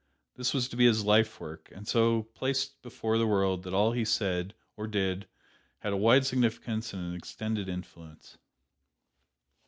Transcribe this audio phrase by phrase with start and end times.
[0.35, 3.61] This was to be his life work, and it so placed him before the world
[3.61, 5.27] that all he said or did
[5.77, 8.39] had a wide significance and an extended influence.